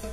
[0.00, 0.08] 我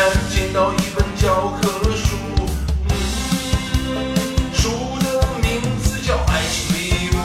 [0.00, 2.16] 然见到一本教科书。
[4.54, 5.04] 书的
[5.42, 7.16] 名字叫《爱情礼物》。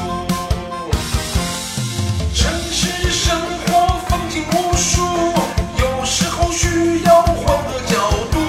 [2.36, 5.02] 城市生活风景无数，
[5.80, 8.40] 有时候需要换个角度。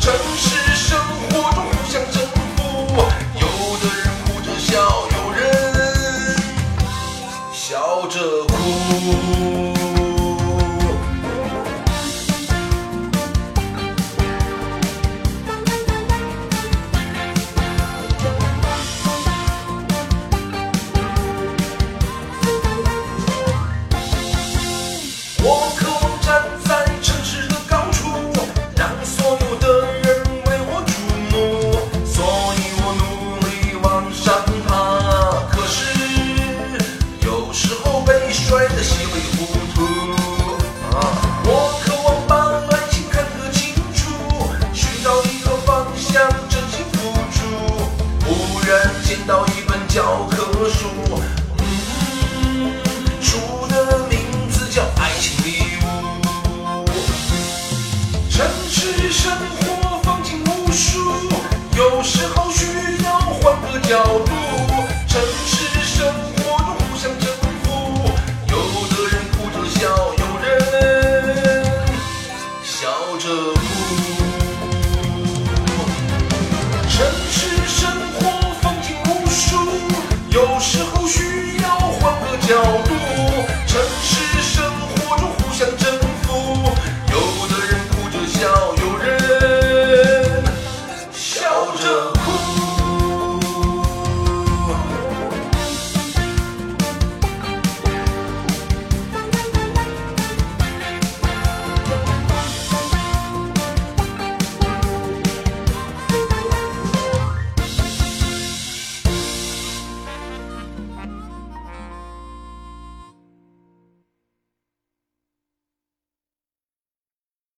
[0.00, 0.98] 城市生
[1.30, 2.20] 活中互相征
[2.56, 2.60] 服，
[3.38, 3.46] 有
[3.78, 4.72] 的人哭着笑，
[5.14, 5.40] 有人
[7.52, 9.61] 笑着哭。
[39.36, 39.78] 糊涂。
[40.94, 40.96] 啊，
[41.44, 41.48] 我
[41.84, 42.32] 渴望把
[42.70, 44.00] 爱情看个清楚，
[44.72, 46.98] 寻找一个方向，真心付
[47.32, 47.36] 出。
[48.26, 48.30] 忽
[48.66, 48.70] 然
[49.04, 50.86] 见到一本教科书。
[51.58, 52.72] 嗯，
[53.20, 54.18] 书的名
[54.50, 55.48] 字叫《爱情礼
[55.82, 55.84] 物》。
[58.30, 59.71] 城市生活
[72.82, 74.21] 笑着哭。